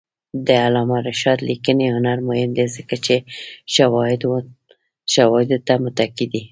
[0.45, 3.15] د علامه رشاد لیکنی هنر مهم دی ځکه چې
[5.13, 6.39] شواهدو ته متکي دی.